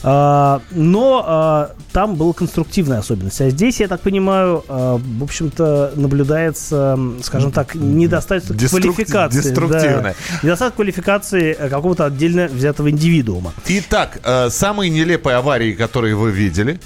[0.03, 3.41] но а, там была конструктивная особенность.
[3.41, 9.41] А здесь, я так понимаю, а, в общем-то, наблюдается, скажем так, недостаток Деструк- квалификации.
[9.43, 10.03] деструктивная.
[10.03, 13.53] Да, недостаток квалификации э, какого-то отдельно взятого индивидуума.
[13.67, 16.79] Итак, э, самые нелепые аварии, которые вы видели,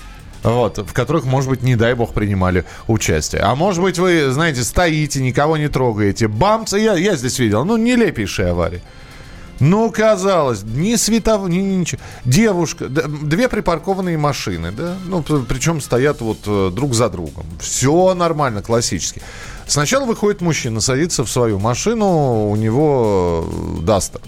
[0.43, 3.43] вот, в которых, может быть, не дай бог, принимали участие.
[3.43, 6.29] А может быть, вы, знаете, стоите, никого не трогаете.
[6.29, 8.83] Бамц, я, я здесь видел, ну, нелепейшие аварии.
[9.63, 12.01] Ну, казалось, ни светов, ни, ни ничего.
[12.25, 17.45] Девушка, две припаркованные машины, да, ну, причем стоят вот э, друг за другом.
[17.61, 19.23] Все нормально, классически.
[19.69, 23.47] Сначала выходит мужчина, садится в свою машину, у него
[23.79, 24.21] э, Дастер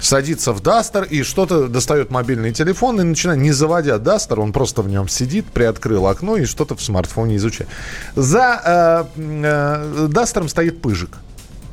[0.00, 4.82] садится в Дастер и что-то достает мобильный телефон и начинает, не заводя Дастер, он просто
[4.82, 7.70] в нем сидит, приоткрыл окно и что-то в смартфоне изучает.
[8.16, 11.18] За э, э, Дастером стоит пыжик.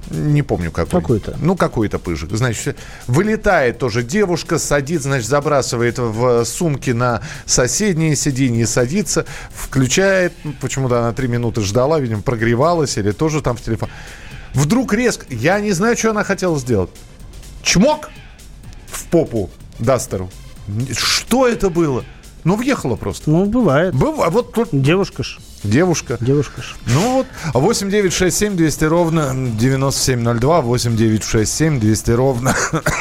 [0.09, 1.01] Не помню какой.
[1.01, 1.35] Какой-то.
[1.41, 2.31] Ну, какой-то пыжик.
[2.31, 2.77] Значит,
[3.07, 10.33] вылетает тоже девушка, садится, значит, забрасывает в сумки на соседнее сиденье, садится, включает.
[10.43, 13.89] Ну, Почему-то она три минуты ждала, видимо, прогревалась или тоже там в телефон.
[14.53, 16.89] Вдруг резко, я не знаю, что она хотела сделать.
[17.61, 18.09] Чмок
[18.87, 20.29] в попу Дастеру.
[20.93, 22.03] Что это было?
[22.43, 23.29] Ну, въехала просто.
[23.29, 23.93] Ну, бывает.
[23.93, 25.37] Быв- а вот тут Девушка ж.
[25.63, 26.17] Девушка.
[26.21, 26.61] Девушка.
[26.85, 32.55] Ну вот, 8 9 6 7 200 ровно 9702, 8 9 6 7 200 ровно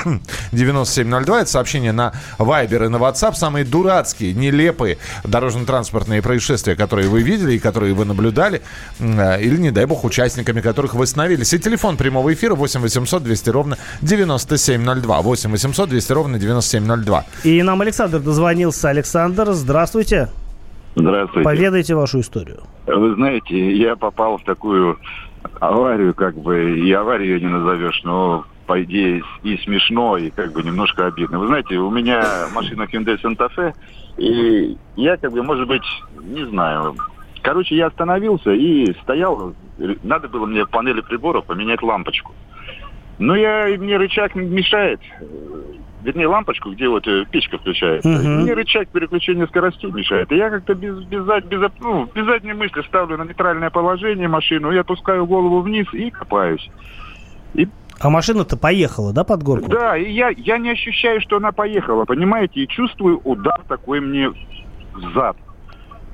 [0.52, 1.40] 9702.
[1.42, 3.34] Это сообщение на Viber и на WhatsApp.
[3.34, 8.62] Самые дурацкие, нелепые дорожно-транспортные происшествия, которые вы видели и которые вы наблюдали.
[9.00, 11.52] а, Или, не дай бог, участниками которых вы становились.
[11.52, 15.20] И телефон прямого эфира 8 800 200 ровно 9702.
[15.22, 17.24] 8 800 200 ровно 9702.
[17.44, 18.88] И нам Александр дозвонился.
[18.88, 19.76] Александр, здравствуйте.
[19.76, 20.45] Здравствуйте.
[21.44, 22.62] Поведайте вашу историю.
[22.86, 24.98] Вы знаете, я попал в такую
[25.60, 30.62] аварию, как бы, и аварию не назовешь, но по идее и смешно, и как бы
[30.62, 31.38] немножко обидно.
[31.38, 33.74] Вы знаете, у меня машина Hyundai Santa Fe,
[34.16, 35.84] и я как бы, может быть,
[36.22, 36.96] не знаю.
[37.42, 39.54] Короче, я остановился и стоял,
[40.02, 42.32] надо было мне в панели приборов поменять лампочку.
[43.18, 45.00] Но я, мне рычаг мешает,
[46.06, 48.08] вернее, лампочку, где вот э, печка включается.
[48.08, 48.42] Мгм.
[48.42, 50.30] Мне рычаг переключения скоростей мешает.
[50.30, 54.70] И я как-то без, без, без, ну, без задней мысли ставлю на нейтральное положение машину,
[54.70, 56.70] я опускаю голову вниз и копаюсь.
[57.98, 59.68] А машина-то поехала, да, под горку?
[59.68, 64.28] Да, и я, я не ощущаю, что она поехала, понимаете, и чувствую удар такой мне
[64.28, 65.36] в зад.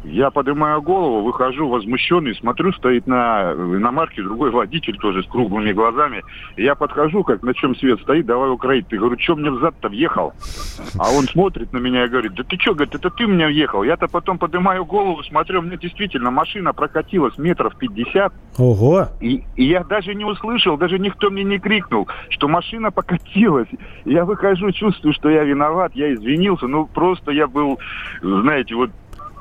[0.05, 6.23] Я поднимаю голову, выхожу возмущенный, смотрю, стоит на иномарке другой водитель тоже с круглыми глазами.
[6.57, 8.89] Я подхожу, как на чем свет стоит, давай укроить.
[8.89, 10.33] Ты говорю, что мне взад-то въехал?
[10.99, 13.85] А он смотрит на меня и говорит, да ты что, говорит, это ты меня въехал.
[13.85, 18.33] Я-то потом поднимаю голову, смотрю, у меня действительно машина прокатилась метров 50.
[18.59, 19.09] Ого.
[19.21, 23.69] И, и я даже не услышал, даже никто мне не крикнул, что машина покатилась.
[24.05, 26.67] Я выхожу, чувствую, что я виноват, я извинился.
[26.67, 27.79] Ну, просто я был,
[28.21, 28.91] знаете, вот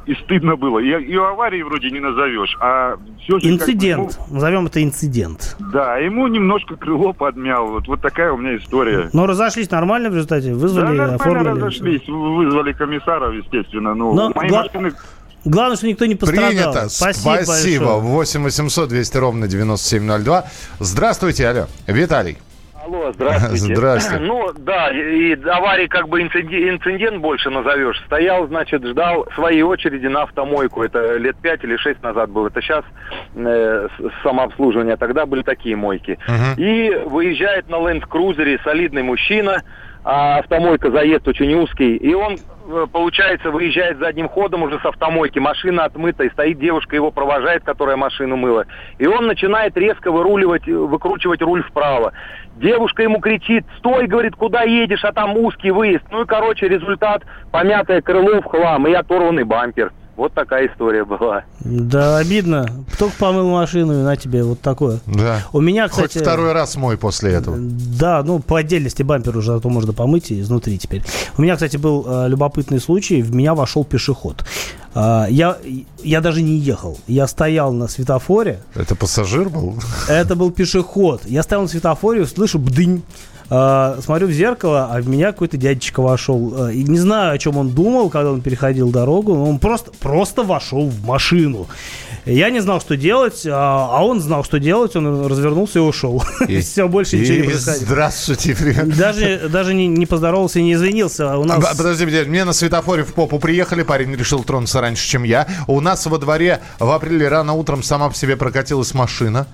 [0.06, 0.80] и стыдно было.
[0.80, 3.50] И, и аварии вроде не назовешь, а все же...
[3.50, 4.16] Инцидент.
[4.16, 5.56] Как бы, Назовем это инцидент.
[5.60, 7.68] ну, да, ему немножко крыло подмял.
[7.68, 9.10] Вот, вот такая у меня история.
[9.14, 10.54] Но разошлись нормально в результате?
[10.54, 11.48] Вызвали, да, оформили?
[11.50, 12.08] разошлись.
[12.08, 13.94] Вызвали комиссаров, естественно.
[13.94, 14.92] Ну, Но мои гла- машины...
[15.44, 16.50] Главное, что никто не пострадал.
[16.52, 16.90] Принято.
[16.90, 17.86] Спасибо, Спасибо.
[17.86, 18.02] большое.
[18.12, 20.46] 8 800 200 ровно 9702.
[20.80, 21.66] Здравствуйте, алло.
[21.88, 22.38] Виталий.
[22.84, 23.76] Алло, здравствуйте.
[23.76, 24.26] Здравствуйте.
[24.26, 28.02] Ну, да, и аварии как бы инцидент, инцидент больше назовешь.
[28.08, 30.82] Стоял, значит, ждал своей очереди на автомойку.
[30.82, 32.48] Это лет пять или шесть назад было.
[32.48, 32.84] Это сейчас
[33.36, 33.88] э,
[34.24, 34.98] самообслуживание.
[34.98, 36.18] Тогда были такие мойки.
[36.58, 39.62] И выезжает на ленд-крузере солидный мужчина,
[40.04, 41.96] а автомойка заезд очень узкий.
[41.98, 42.38] И он,
[42.68, 45.40] э, получается, выезжает задним ходом уже с автомойки.
[45.40, 48.66] Машина отмыта, и стоит девушка, его провожает, которая машину мыла.
[48.98, 52.14] И он начинает резко выруливать, э, выкручивать руль вправо.
[52.56, 56.04] Девушка ему кричит, стой, говорит, куда едешь, а там узкий выезд.
[56.12, 59.92] Ну и, короче, результат, помятое крыло в хлам и оторванный бампер.
[60.22, 61.46] Вот такая история была.
[61.62, 62.70] Да, обидно.
[63.00, 65.00] Только помыл машину, и на тебе вот такое.
[65.08, 65.44] Да.
[65.52, 66.14] У меня, кстати...
[66.14, 67.58] Хоть второй раз мой после этого.
[67.60, 71.02] Да, ну по отдельности бампер уже, зато можно помыть и изнутри теперь.
[71.40, 73.24] У меня, кстати, был э, любопытный случай.
[73.24, 74.46] В меня вошел пешеход.
[74.94, 75.58] А, я,
[76.04, 77.00] я даже не ехал.
[77.08, 78.60] Я стоял на светофоре.
[78.76, 79.80] Это пассажир был?
[80.08, 81.24] Это был пешеход.
[81.26, 83.02] Я стоял на светофоре, слышу бдынь.
[83.54, 86.54] А, смотрю в зеркало, а в меня какой-то дядечка вошел.
[86.58, 89.92] А, И не знаю, о чем он думал, когда он переходил дорогу, но он просто,
[90.00, 91.68] просто вошел в машину.
[92.26, 96.24] Я не знал, что делать, а а он знал, что делать, он развернулся и ушел.
[96.48, 97.86] И все, больше ничего не происходило.
[97.86, 98.96] Здравствуйте, привет.
[98.96, 101.38] Даже, даже не, не поздоровался и не извинился.
[101.38, 101.58] У нас...
[101.76, 105.46] Подожди, подожди, мне на светофоре в попу приехали, парень решил тронуться раньше, чем я.
[105.68, 109.46] У нас во дворе в апреле рано утром сама по себе прокатилась машина.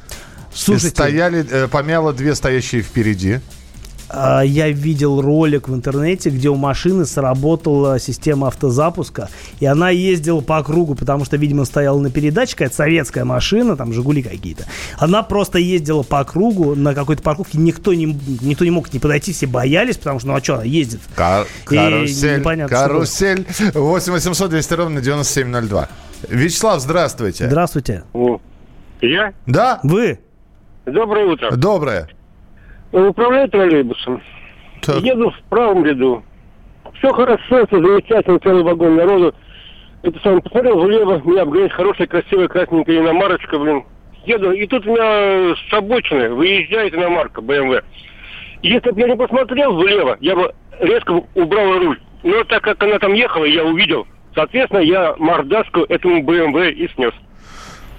[0.54, 3.40] Слушайте, стояли, э, помяло две стоящие впереди.
[4.10, 9.30] А, я видел ролик в интернете, где у машины сработала система автозапуска,
[9.60, 13.94] и она ездила по кругу, потому что, видимо, стояла на передаче, какая-то советская машина, там
[13.94, 14.66] «Жигули» какие-то.
[14.98, 18.06] Она просто ездила по кругу на какой-то парковке, никто не,
[18.42, 21.02] никто не мог к ней подойти, все боялись, потому что, ну а что, она ездит.
[21.16, 23.46] Кар- карусель, карусель.
[23.74, 25.90] 8 800 200 ровно 9702.
[26.30, 27.48] Вячеслав, здравствуйте.
[27.48, 28.04] Здравствуйте.
[29.02, 29.34] Я?
[29.46, 29.80] Да?
[29.84, 30.20] Вы?
[30.86, 31.52] Доброе утро.
[31.56, 32.10] Доброе.
[32.92, 34.22] Управляю троллейбусом.
[34.82, 34.98] Так.
[34.98, 36.24] Еду в правом ряду.
[37.00, 39.36] Все хорошо, все замечательно, целый вагон народу.
[40.04, 43.84] Это сам посмотрел влево, меня обгоняет хорошая, красивая, красненькая иномарочка, блин.
[44.26, 47.84] Еду, и тут у меня с обочины выезжает иномарка BMW.
[48.62, 52.00] Если бы я не посмотрел влево, я бы резко убрал руль.
[52.24, 54.08] Но так как она там ехала, я увидел.
[54.34, 57.14] Соответственно, я мордашку этому BMW и снес.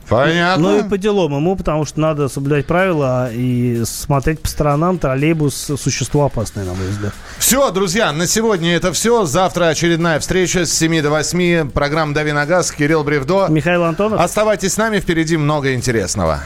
[0.09, 0.71] Понятно.
[0.71, 4.99] Ну и по делам ему, потому что надо соблюдать правила и смотреть по сторонам.
[4.99, 7.13] Троллейбус– существо опасное, на мой взгляд.
[7.39, 9.25] Все, друзья, на сегодня это все.
[9.25, 11.71] Завтра очередная встреча с 7 до 8.
[11.71, 13.47] Программа «Дави на газ», Кирилл Бревдо.
[13.49, 14.21] Михаил Антонов.
[14.21, 16.41] Оставайтесь с нами, впереди много интересного.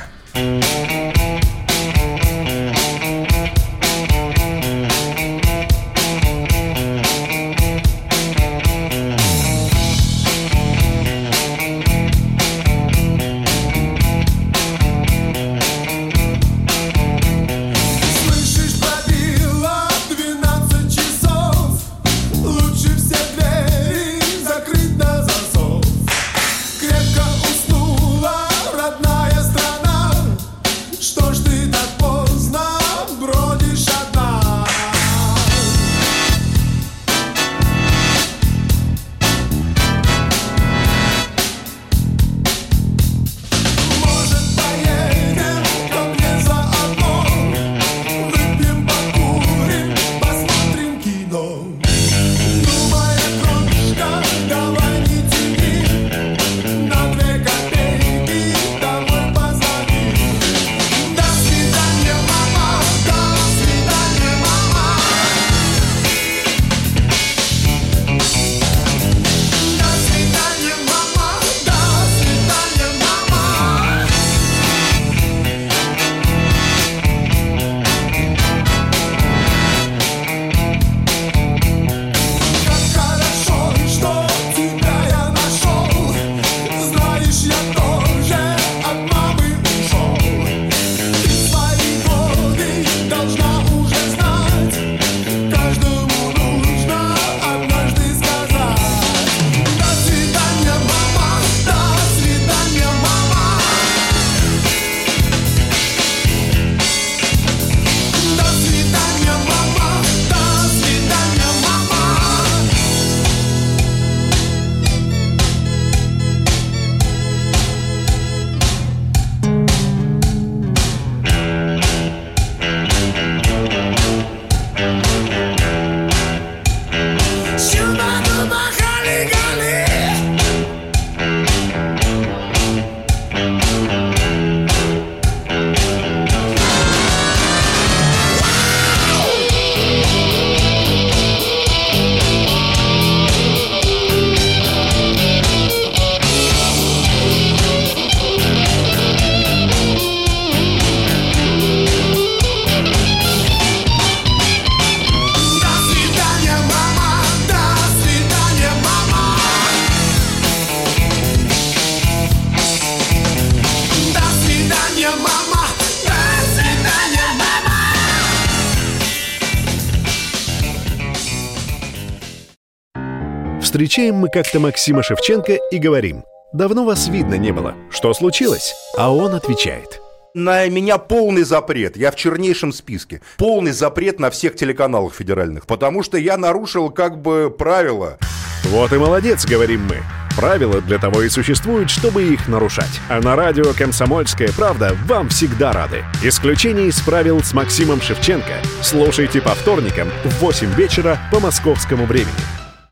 [173.82, 176.22] Встречаем мы как-то Максима Шевченко и говорим
[176.52, 177.74] «Давно вас видно не было.
[177.90, 180.00] Что случилось?» А он отвечает
[180.34, 181.96] На меня полный запрет.
[181.96, 183.22] Я в чернейшем списке.
[183.38, 185.66] Полный запрет на всех телеканалах федеральных.
[185.66, 188.18] Потому что я нарушил как бы правила.
[188.66, 189.96] Вот и молодец, говорим мы.
[190.36, 193.00] Правила для того и существуют, чтобы их нарушать.
[193.08, 196.04] А на радио «Комсомольская правда» вам всегда рады.
[196.22, 198.62] Исключение из правил с Максимом Шевченко.
[198.80, 202.61] Слушайте по вторникам в 8 вечера по московскому времени.